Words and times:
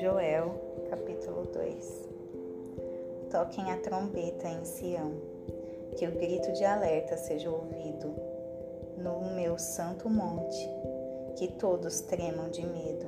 Joel, 0.00 0.54
capítulo 0.88 1.46
2 1.46 2.08
Toquem 3.32 3.72
a 3.72 3.78
trombeta 3.78 4.46
em 4.46 4.64
Sião, 4.64 5.12
que 5.96 6.06
o 6.06 6.12
grito 6.12 6.52
de 6.52 6.64
alerta 6.64 7.16
seja 7.16 7.50
ouvido 7.50 8.14
no 8.96 9.34
meu 9.34 9.58
santo 9.58 10.08
monte, 10.08 10.70
que 11.34 11.48
todos 11.48 12.00
tremam 12.02 12.48
de 12.48 12.64
medo, 12.64 13.06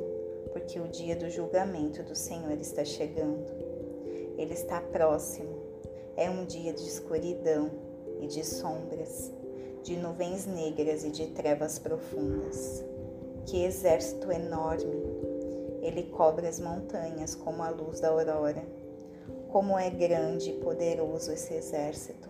porque 0.53 0.81
o 0.81 0.89
dia 0.89 1.15
do 1.15 1.31
julgamento 1.31 2.03
do 2.03 2.17
Senhor 2.17 2.59
está 2.61 2.85
chegando. 2.85 3.53
Ele 4.37 4.53
está 4.53 4.81
próximo. 4.81 5.55
É 6.17 6.29
um 6.29 6.45
dia 6.45 6.73
de 6.73 6.83
escuridão 6.83 7.71
e 8.21 8.27
de 8.27 8.45
sombras, 8.45 9.31
de 9.87 9.96
nuvens 9.96 10.46
negras 10.46 11.05
e 11.05 11.11
de 11.11 11.29
trevas 11.29 11.79
profundas. 11.79 12.84
Que 13.45 13.62
exército 13.64 14.33
enorme! 14.33 15.01
Ele 15.80 16.02
cobre 16.11 16.48
as 16.48 16.59
montanhas 16.59 17.37
como 17.37 17.62
a 17.62 17.70
luz 17.70 18.01
da 18.01 18.09
aurora. 18.09 18.64
Como 19.48 19.78
é 19.78 19.88
grande 19.88 20.51
e 20.51 20.55
poderoso 20.55 21.30
esse 21.30 21.55
exército! 21.55 22.28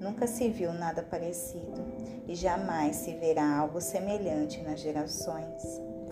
Nunca 0.00 0.26
se 0.26 0.48
viu 0.48 0.72
nada 0.72 1.04
parecido 1.04 1.84
e 2.26 2.34
jamais 2.34 2.96
se 2.96 3.14
verá 3.14 3.60
algo 3.60 3.80
semelhante 3.80 4.60
nas 4.62 4.80
gerações 4.80 5.62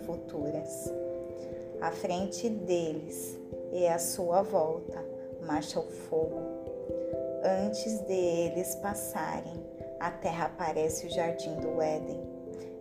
futuras. 0.07 0.89
À 1.81 1.91
frente 1.91 2.49
deles 2.49 3.37
e 3.73 3.89
à 3.89 3.99
sua 3.99 4.43
volta 4.43 5.05
marcha 5.45 5.81
o 5.81 5.91
fogo. 5.91 6.39
Antes 7.43 7.99
de 8.03 8.13
eles 8.13 8.77
passarem, 8.77 9.80
a 10.01 10.11
terra 10.11 10.49
parece 10.57 11.07
o 11.07 11.11
jardim 11.11 11.55
do 11.61 11.81
Éden, 11.81 12.21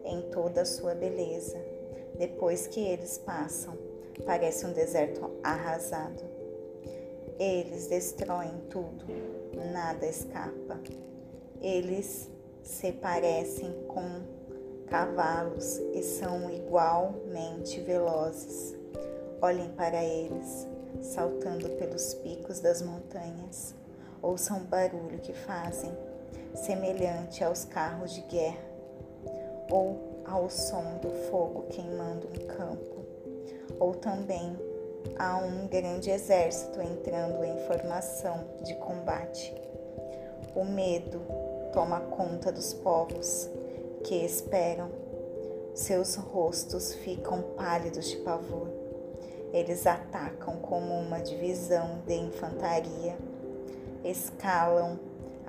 em 0.05 0.21
toda 0.31 0.61
a 0.61 0.65
sua 0.65 0.95
beleza 0.95 1.69
depois 2.19 2.67
que 2.67 2.81
eles 2.81 3.17
passam, 3.17 3.77
parece 4.25 4.65
um 4.65 4.73
deserto 4.73 5.31
arrasado. 5.41 6.21
Eles 7.39 7.87
destroem 7.87 8.59
tudo, 8.69 9.05
nada 9.71 10.05
escapa. 10.05 10.77
Eles 11.61 12.29
se 12.61 12.91
parecem 12.91 13.71
com 13.87 14.03
cavalos 14.87 15.77
e 15.93 16.03
são 16.03 16.51
igualmente 16.51 17.79
velozes. 17.79 18.75
Olhem 19.41 19.69
para 19.69 20.03
eles, 20.03 20.67
saltando 21.01 21.69
pelos 21.69 22.15
picos 22.15 22.59
das 22.59 22.81
montanhas. 22.81 23.73
Ouçam 24.21 24.57
o 24.57 24.65
barulho 24.65 25.19
que 25.19 25.31
fazem, 25.31 25.97
semelhante 26.55 27.43
aos 27.43 27.65
carros 27.65 28.13
de 28.13 28.21
guerra. 28.21 28.69
Ou 29.71 30.23
ao 30.25 30.49
som 30.49 30.97
do 31.01 31.09
fogo 31.29 31.63
queimando 31.69 32.27
um 32.27 32.47
campo, 32.47 33.05
ou 33.79 33.95
também 33.95 34.55
a 35.17 35.37
um 35.37 35.67
grande 35.67 36.09
exército 36.09 36.81
entrando 36.81 37.43
em 37.43 37.57
formação 37.67 38.45
de 38.63 38.75
combate. 38.75 39.53
O 40.55 40.63
medo 40.63 41.21
toma 41.73 41.99
conta 41.99 42.51
dos 42.51 42.73
povos 42.73 43.49
que 44.03 44.15
esperam. 44.25 44.89
Seus 45.73 46.15
rostos 46.15 46.93
ficam 46.95 47.41
pálidos 47.55 48.09
de 48.09 48.17
pavor. 48.17 48.67
Eles 49.53 49.87
atacam 49.87 50.57
como 50.57 50.93
uma 50.93 51.19
divisão 51.19 51.99
de 52.05 52.15
infantaria, 52.15 53.17
escalam 54.03 54.99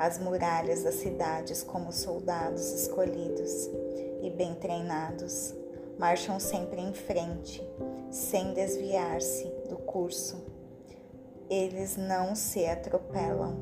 as 0.00 0.18
muralhas 0.18 0.82
das 0.82 0.94
cidades 0.94 1.62
como 1.62 1.92
soldados 1.92 2.72
escolhidos 2.72 3.68
e 4.22 4.30
bem 4.30 4.54
treinados, 4.54 5.54
marcham 5.98 6.40
sempre 6.40 6.80
em 6.80 6.94
frente, 6.94 7.62
sem 8.10 8.54
desviar-se 8.54 9.44
do 9.68 9.76
curso. 9.76 10.42
Eles 11.50 11.98
não 11.98 12.34
se 12.34 12.64
atropelam, 12.64 13.58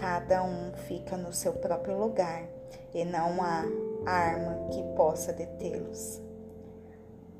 cada 0.00 0.44
um 0.44 0.72
fica 0.86 1.16
no 1.16 1.32
seu 1.32 1.54
próprio 1.54 1.98
lugar 1.98 2.48
e 2.94 3.04
não 3.04 3.42
há 3.42 3.64
arma 4.06 4.68
que 4.70 4.80
possa 4.94 5.32
detê-los. 5.32 6.22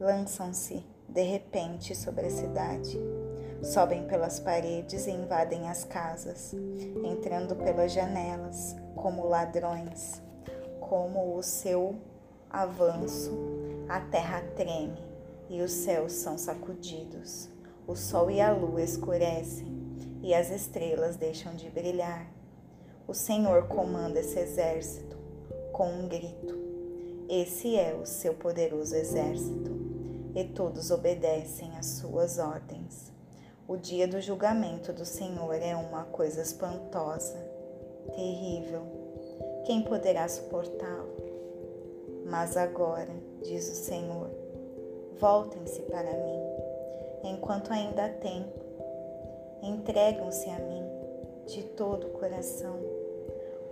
Lançam-se 0.01 0.85
de 1.09 1.23
repente 1.23 1.95
sobre 1.95 2.27
a 2.27 2.31
cidade, 2.31 2.99
sobem 3.65 4.07
pelas 4.07 4.39
paredes 4.39 5.07
e 5.07 5.11
invadem 5.11 5.69
as 5.69 5.85
casas, 5.85 6.55
entrando 7.05 7.57
pelas 7.57 7.93
janelas 7.93 8.77
como 8.95 9.27
ladrões, 9.27 10.23
como 10.81 11.37
o 11.37 11.43
seu 11.43 11.97
avanço, 12.51 13.33
a 13.89 14.01
terra 14.01 14.43
treme 14.55 15.03
e 15.49 15.63
os 15.63 15.73
céus 15.73 16.13
são 16.13 16.37
sacudidos. 16.37 17.49
O 17.87 17.97
sol 17.97 18.31
e 18.31 18.41
a 18.41 18.53
lua 18.53 18.83
escurecem 18.83 19.67
e 20.23 20.35
as 20.35 20.51
estrelas 20.51 21.17
deixam 21.17 21.55
de 21.55 21.69
brilhar. 21.71 22.27
O 23.07 23.15
Senhor 23.15 23.67
comanda 23.67 24.21
esse 24.21 24.39
exército 24.39 25.17
com 25.73 25.89
um 25.89 26.09
grito. 26.09 26.59
Esse 27.29 27.77
é 27.77 27.95
o 27.95 28.07
seu 28.07 28.35
poderoso 28.35 28.95
exército, 28.95 29.73
e 30.35 30.45
todos 30.45 30.91
obedecem 30.91 31.77
às 31.77 31.87
suas 31.87 32.39
ordens. 32.39 33.14
O 33.67 33.79
dia 33.79 34.07
do 34.07 34.21
julgamento 34.21 34.93
do 34.93 35.07
Senhor 35.07 35.55
é 35.55 35.75
uma 35.75 36.05
coisa 36.05 36.43
espantosa, 36.43 37.39
terrível. 38.15 38.83
Quem 39.65 39.81
poderá 39.81 40.29
suportá-lo? 40.29 41.17
Mas 42.27 42.59
agora, 42.59 43.09
diz 43.43 43.67
o 43.71 43.75
Senhor, 43.75 44.31
voltem-se 45.19 45.81
para 45.83 46.13
mim, 46.13 46.43
enquanto 47.25 47.73
ainda 47.73 48.05
há 48.05 48.09
tempo. 48.11 48.61
Entregam-se 49.63 50.51
a 50.51 50.59
mim 50.59 50.87
de 51.47 51.63
todo 51.63 52.09
o 52.09 52.11
coração, 52.11 52.79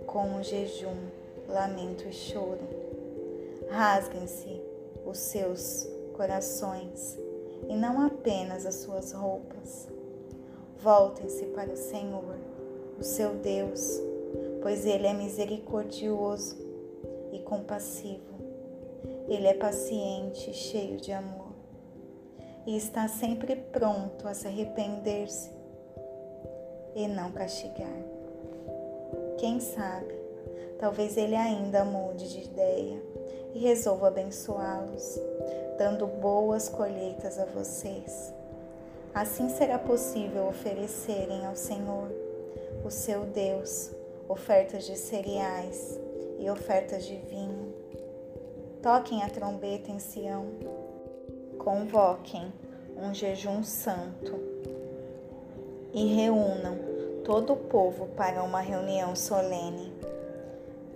com 0.07 0.37
o 0.37 0.43
jejum, 0.43 1.07
lamento 1.47 2.07
e 2.07 2.13
choro. 2.13 2.67
Rasguem-se 3.69 4.59
os 5.05 5.19
seus 5.19 5.87
corações 6.15 7.21
e 7.69 7.75
não 7.75 8.05
apenas 8.05 8.65
as 8.65 8.75
suas 8.75 9.11
roupas. 9.11 9.87
Voltem-se 10.81 11.45
para 11.47 11.71
o 11.71 11.77
Senhor, 11.77 12.35
o 12.99 13.03
seu 13.03 13.35
Deus, 13.35 14.01
pois 14.61 14.85
Ele 14.85 15.07
é 15.07 15.13
misericordioso 15.13 16.57
e 17.31 17.39
compassivo 17.39 18.33
ele 19.27 19.47
é 19.47 19.53
paciente, 19.53 20.53
cheio 20.53 20.97
de 20.97 21.11
amor 21.11 21.53
e 22.65 22.75
está 22.75 23.07
sempre 23.07 23.55
pronto 23.55 24.27
a 24.27 24.33
se 24.33 24.47
arrepender-se 24.47 25.51
e 26.95 27.07
não 27.07 27.31
castigar. 27.31 28.03
Quem 29.37 29.59
sabe, 29.59 30.13
talvez 30.83 31.15
ele 31.15 31.33
ainda 31.33 31.85
mude 31.85 32.27
de 32.27 32.43
ideia 32.43 33.01
e 33.53 33.59
resolva 33.59 34.09
abençoá-los, 34.09 35.17
dando 35.77 36.05
boas 36.05 36.67
colheitas 36.67 37.39
a 37.39 37.45
vocês. 37.45 38.33
Assim 39.13 39.47
será 39.47 39.79
possível 39.79 40.45
oferecerem 40.45 41.45
ao 41.45 41.55
Senhor, 41.55 42.11
o 42.83 42.91
seu 42.91 43.21
Deus, 43.21 43.91
ofertas 44.27 44.83
de 44.83 44.97
cereais 44.97 45.97
e 46.37 46.49
ofertas 46.49 47.05
de 47.05 47.15
vinho 47.15 47.73
Toquem 48.81 49.23
a 49.23 49.29
trombeta 49.29 49.89
em 49.89 49.99
Sião. 49.99 50.47
Convoquem 51.57 52.51
um 52.97 53.13
jejum 53.13 53.63
santo 53.63 54.37
e 55.93 56.13
reúnam 56.13 56.77
todo 57.23 57.53
o 57.53 57.55
povo 57.55 58.07
para 58.07 58.43
uma 58.43 58.59
reunião 58.59 59.15
solene. 59.15 60.12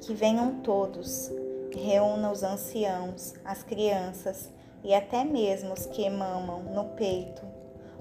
Que 0.01 0.13
venham 0.13 0.61
todos, 0.61 1.31
reúna 1.75 2.31
os 2.31 2.43
anciãos, 2.43 3.33
as 3.43 3.63
crianças 3.63 4.49
e 4.83 4.93
até 4.93 5.23
mesmo 5.23 5.73
os 5.73 5.85
que 5.85 6.09
mamam 6.09 6.63
no 6.63 6.85
peito. 6.95 7.45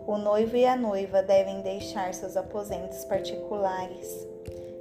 O 0.07 0.17
noivo 0.17 0.57
e 0.57 0.65
a 0.65 0.77
noiva 0.77 1.23
devem 1.23 1.63
deixar 1.63 2.15
seus 2.15 2.37
aposentos 2.37 3.05
particulares. 3.05 4.27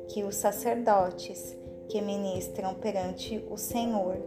Que 0.07 0.23
os 0.23 0.35
sacerdotes 0.35 1.57
que 1.89 2.01
ministram 2.01 2.75
perante 2.75 3.43
o 3.49 3.57
Senhor 3.57 4.17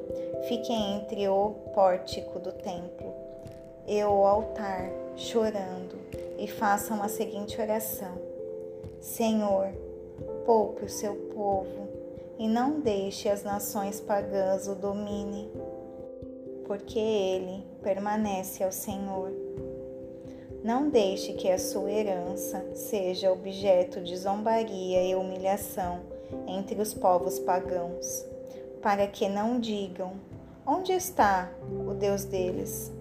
fiquem 0.49 0.97
entre 0.97 1.29
o 1.29 1.51
pórtico 1.75 2.39
do 2.39 2.53
templo 2.53 3.15
e 3.87 4.03
o 4.05 4.27
altar, 4.27 4.91
chorando, 5.17 5.97
e 6.39 6.47
façam 6.47 7.03
a 7.03 7.09
seguinte 7.09 7.61
oração: 7.61 8.19
Senhor, 9.01 9.69
poupe 10.45 10.85
o 10.85 10.89
seu 10.89 11.15
povo 11.35 11.88
e 12.39 12.47
não 12.47 12.81
deixe 12.81 13.29
as 13.29 13.43
nações 13.43 14.01
pagãs 14.01 14.69
o 14.69 14.75
dominem, 14.75 15.51
porque 16.67 16.99
ele 16.99 17.67
permanece 17.83 18.63
ao 18.63 18.71
Senhor. 18.73 19.33
Não 20.63 20.89
deixe 20.89 21.33
que 21.35 21.51
a 21.51 21.59
sua 21.59 21.91
herança 21.91 22.65
seja 22.75 23.33
objeto 23.33 24.01
de 24.01 24.17
zombaria 24.17 25.05
e 25.05 25.15
humilhação 25.15 26.01
entre 26.47 26.81
os 26.81 26.95
povos 26.95 27.39
pagãos, 27.39 28.25
para 28.81 29.07
que 29.07 29.29
não 29.29 29.59
digam 29.59 30.13
Onde 30.71 30.93
está 30.93 31.51
o 31.89 31.95
Deus 31.95 32.25
deles? 32.25 32.93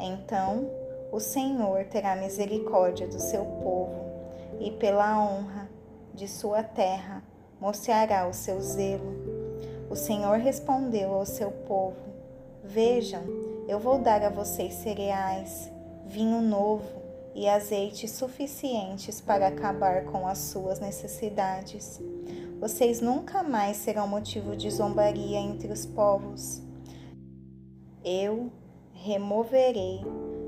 Então 0.00 0.68
o 1.12 1.20
Senhor 1.20 1.84
terá 1.84 2.16
misericórdia 2.16 3.06
do 3.06 3.20
seu 3.20 3.44
povo 3.44 4.04
e, 4.58 4.72
pela 4.72 5.16
honra 5.22 5.70
de 6.12 6.26
sua 6.26 6.64
terra, 6.64 7.22
mostrará 7.62 8.26
o 8.26 8.34
seu 8.34 8.60
zelo. 8.60 9.14
O 9.88 9.94
Senhor 9.94 10.38
respondeu 10.38 11.14
ao 11.14 11.24
seu 11.24 11.52
povo: 11.52 11.96
Vejam, 12.64 13.22
eu 13.68 13.78
vou 13.78 14.00
dar 14.00 14.20
a 14.24 14.28
vocês 14.28 14.74
cereais, 14.74 15.70
vinho 16.04 16.42
novo 16.42 17.00
e 17.36 17.48
azeite 17.48 18.08
suficientes 18.08 19.20
para 19.20 19.46
acabar 19.46 20.06
com 20.06 20.26
as 20.26 20.38
suas 20.38 20.80
necessidades. 20.80 22.00
Vocês 22.58 23.00
nunca 23.00 23.44
mais 23.44 23.76
serão 23.76 24.08
motivo 24.08 24.56
de 24.56 24.68
zombaria 24.68 25.38
entre 25.38 25.72
os 25.72 25.86
povos. 25.86 26.60
Eu 28.04 28.50
removerei 28.92 30.00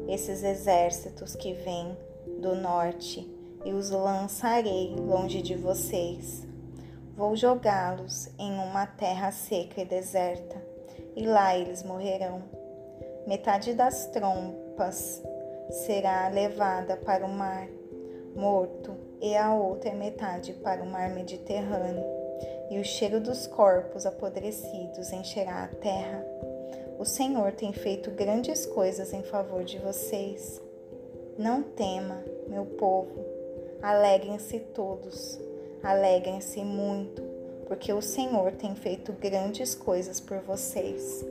esses 0.09 0.43
exércitos 0.43 1.37
que 1.37 1.53
vêm 1.53 1.97
do 2.41 2.57
norte 2.57 3.33
e 3.65 3.73
os 3.73 3.91
lançarei 3.91 4.97
longe 4.97 5.41
de 5.41 5.55
vocês. 5.55 6.54
Vou 7.17 7.37
jogá-los 7.37 8.29
em 8.39 8.59
uma 8.59 8.87
terra 8.87 9.31
seca 9.31 9.83
e 9.83 9.85
deserta, 9.85 10.61
e 11.15 11.25
lá 11.25 11.57
eles 11.57 11.85
morrerão. 11.85 12.43
Metade 13.25 13.73
das 13.73 14.07
trompas 14.07 15.23
será 15.87 16.27
levada 16.29 16.97
para 16.97 17.25
o 17.25 17.29
mar 17.29 17.69
morto, 18.35 18.97
e 19.21 19.37
a 19.37 19.55
outra 19.55 19.95
metade 19.95 20.55
para 20.55 20.83
o 20.83 20.87
mar 20.87 21.09
Mediterrâneo, 21.11 22.05
e 22.69 22.81
o 22.81 22.85
cheiro 22.85 23.21
dos 23.21 23.47
corpos 23.47 24.05
apodrecidos 24.05 25.13
encherá 25.13 25.63
a 25.63 25.69
terra. 25.69 26.27
O 26.99 27.05
Senhor 27.05 27.53
tem 27.53 27.73
feito 27.73 28.11
grandes 28.11 28.67
coisas 28.67 29.13
em 29.13 29.23
favor 29.23 29.63
de 29.63 29.79
vocês. 29.79 30.61
Não 31.39 31.63
tema, 31.63 32.25
meu 32.49 32.67
povo. 32.67 33.25
Alegrem-se 33.81 34.59
todos. 34.59 35.39
Alegrem-se 35.85 36.65
muito, 36.65 37.21
porque 37.69 37.93
o 37.93 38.01
Senhor 38.01 38.53
tem 38.53 38.75
feito 38.75 39.13
grandes 39.13 39.75
coisas 39.75 40.19
por 40.19 40.39
vocês. 40.39 41.23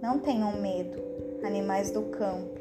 Não 0.00 0.20
tenham 0.20 0.52
medo, 0.52 1.02
animais 1.44 1.90
do 1.90 2.02
campo, 2.02 2.60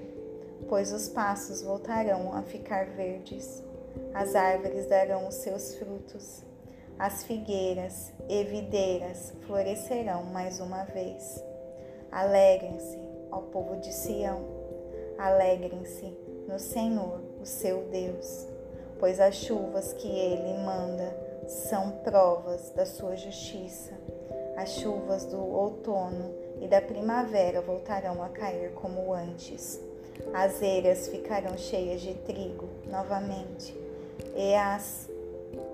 pois 0.68 0.92
os 0.92 1.08
passos 1.08 1.62
voltarão 1.62 2.34
a 2.34 2.42
ficar 2.42 2.88
verdes. 2.88 3.62
As 4.16 4.34
árvores 4.34 4.88
darão 4.88 5.28
os 5.28 5.36
seus 5.36 5.76
frutos. 5.76 6.42
As 6.98 7.24
figueiras 7.24 8.12
e 8.28 8.44
videiras 8.44 9.32
florescerão 9.46 10.24
mais 10.24 10.60
uma 10.60 10.86
vez. 10.86 11.40
Alegrem-se, 12.12 12.98
ó 13.32 13.42
povo 13.42 13.76
de 13.76 13.94
Sião, 13.94 14.44
alegrem-se 15.20 16.18
no 16.48 16.58
Senhor, 16.58 17.22
o 17.40 17.46
seu 17.46 17.84
Deus, 17.92 18.48
pois 19.02 19.20
as 19.20 19.34
chuvas 19.34 19.94
que 19.94 20.08
ele 20.08 20.54
manda 20.60 21.18
são 21.48 21.90
provas 22.04 22.70
da 22.70 22.86
sua 22.86 23.16
justiça. 23.16 23.92
As 24.56 24.76
chuvas 24.76 25.26
do 25.26 25.40
outono 25.40 26.32
e 26.62 26.68
da 26.68 26.80
primavera 26.80 27.62
voltarão 27.62 28.22
a 28.22 28.30
cair 28.30 28.72
como 28.74 29.12
antes. 29.12 29.82
As 30.32 30.62
eiras 30.62 31.08
ficarão 31.08 31.58
cheias 31.58 32.00
de 32.00 32.14
trigo 32.14 32.70
novamente, 32.86 33.76
e, 34.36 34.54
as 34.54 35.10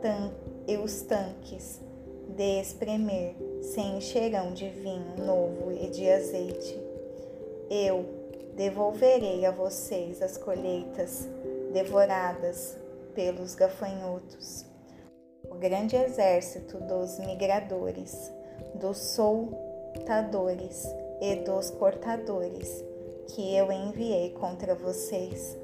tan 0.01 0.31
e 0.65 0.77
os 0.77 1.01
tanques 1.01 1.81
de 2.29 2.61
espremer 2.61 3.35
se 3.61 3.81
encherão 3.81 4.53
de 4.53 4.69
vinho 4.69 5.17
novo 5.17 5.73
e 5.73 5.89
de 5.89 6.09
azeite. 6.09 6.79
Eu 7.69 8.05
devolverei 8.55 9.45
a 9.45 9.51
vocês 9.51 10.21
as 10.21 10.37
colheitas 10.37 11.27
devoradas 11.73 12.77
pelos 13.17 13.55
gafanhotos. 13.55 14.63
O 15.49 15.55
grande 15.55 15.95
exército 15.95 16.77
dos 16.81 17.17
migradores, 17.17 18.31
dos 18.75 18.99
soltadores 18.99 20.85
e 21.19 21.37
dos 21.37 21.71
cortadores 21.71 22.85
que 23.29 23.55
eu 23.55 23.71
enviei 23.71 24.29
contra 24.33 24.75
vocês. 24.75 25.57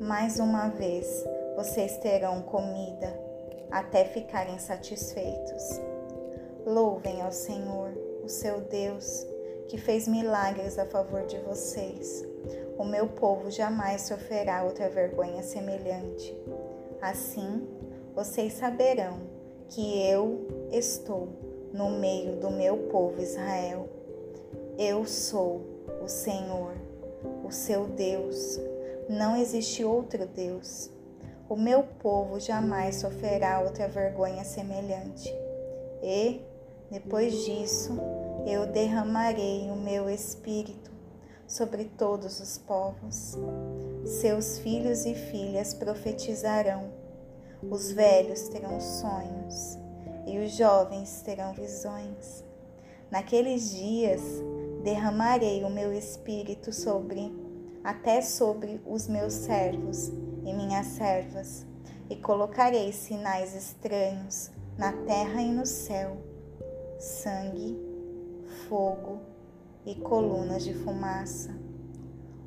Mais 0.00 0.38
uma 0.38 0.68
vez 0.68 1.24
vocês 1.56 1.96
terão 1.96 2.42
comida 2.42 3.12
até 3.68 4.04
ficarem 4.04 4.60
satisfeitos. 4.60 5.80
Louvem 6.64 7.20
ao 7.20 7.32
Senhor, 7.32 7.90
o 8.22 8.28
seu 8.28 8.60
Deus, 8.60 9.26
que 9.66 9.76
fez 9.76 10.06
milagres 10.06 10.78
a 10.78 10.86
favor 10.86 11.26
de 11.26 11.38
vocês. 11.38 12.24
O 12.78 12.84
meu 12.84 13.08
povo 13.08 13.50
jamais 13.50 14.02
sofrerá 14.02 14.62
outra 14.62 14.88
vergonha 14.88 15.42
semelhante. 15.42 16.32
Assim, 17.00 17.66
vocês 18.14 18.54
saberão 18.54 19.20
que 19.68 20.02
eu 20.02 20.46
estou 20.70 21.28
no 21.72 21.90
meio 21.90 22.36
do 22.36 22.50
meu 22.50 22.88
povo 22.88 23.20
Israel. 23.20 23.88
Eu 24.78 25.04
sou 25.04 25.62
o 26.02 26.08
Senhor, 26.08 26.74
o 27.44 27.50
seu 27.50 27.86
Deus. 27.86 28.60
Não 29.08 29.36
existe 29.36 29.84
outro 29.84 30.26
Deus. 30.26 30.90
O 31.48 31.56
meu 31.56 31.82
povo 32.00 32.40
jamais 32.40 32.96
sofrerá 32.96 33.60
outra 33.60 33.86
vergonha 33.86 34.44
semelhante. 34.44 35.32
E 36.02 36.40
depois 36.90 37.44
disso, 37.44 37.98
eu 38.46 38.66
derramarei 38.66 39.70
o 39.70 39.76
meu 39.76 40.08
espírito 40.08 40.95
sobre 41.46 41.84
todos 41.84 42.40
os 42.40 42.58
povos. 42.58 43.36
Seus 44.04 44.58
filhos 44.58 45.04
e 45.04 45.14
filhas 45.14 45.74
profetizarão, 45.74 46.92
os 47.62 47.90
velhos 47.90 48.48
terão 48.48 48.80
sonhos 48.80 49.78
e 50.26 50.38
os 50.38 50.52
jovens 50.52 51.22
terão 51.22 51.52
visões. 51.54 52.44
Naqueles 53.10 53.70
dias 53.70 54.20
derramarei 54.82 55.64
o 55.64 55.70
meu 55.70 55.92
espírito 55.92 56.72
sobre 56.72 57.32
até 57.82 58.20
sobre 58.20 58.80
os 58.84 59.06
meus 59.06 59.32
servos 59.32 60.08
e 60.44 60.52
minhas 60.52 60.86
servas, 60.86 61.64
e 62.10 62.16
colocarei 62.16 62.92
sinais 62.92 63.54
estranhos 63.54 64.50
na 64.76 64.92
terra 64.92 65.40
e 65.40 65.52
no 65.52 65.64
céu 65.64 66.16
sangue, 66.98 67.76
fogo 68.68 69.20
e 69.86 69.94
colunas 69.94 70.64
de 70.64 70.74
fumaça. 70.74 71.54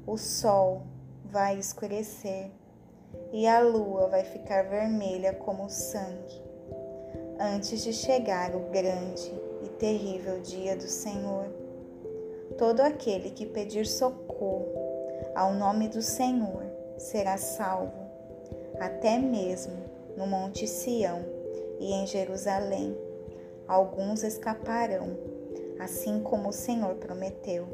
O 0.06 0.18
sol 0.18 0.84
vai 1.24 1.58
escurecer 1.58 2.52
e 3.32 3.48
a 3.48 3.60
lua 3.62 4.08
vai 4.08 4.24
ficar 4.24 4.64
vermelha 4.64 5.34
como 5.34 5.70
sangue, 5.70 6.44
antes 7.40 7.82
de 7.82 7.94
chegar 7.94 8.56
o 8.56 8.70
grande 8.70 9.34
e 9.64 9.70
terrível 9.70 10.42
dia 10.42 10.76
do 10.76 10.88
Senhor. 10.88 11.46
Todo 12.58 12.82
aquele 12.82 13.32
que 13.32 13.46
pedir 13.46 13.86
socorro 13.86 14.68
ao 15.34 15.54
nome 15.54 15.88
do 15.88 16.02
Senhor 16.02 16.64
será 16.98 17.38
salvo, 17.38 18.10
até 18.80 19.18
mesmo 19.18 19.78
no 20.18 20.28
Monte 20.28 20.68
Sião 20.68 21.24
e 21.80 21.94
em 21.94 22.06
Jerusalém 22.06 22.98
alguns 23.68 24.24
escaparão, 24.24 25.16
assim 25.80 26.22
como 26.22 26.50
o 26.50 26.54
Senhor 26.54 26.96
prometeu. 26.96 27.68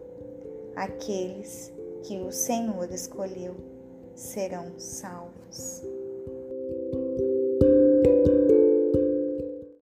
Aqueles 0.75 1.74
que 2.03 2.19
o 2.19 2.31
Senhor 2.31 2.91
escolheu 2.91 3.55
serão 4.13 4.77
salvos. 4.77 5.83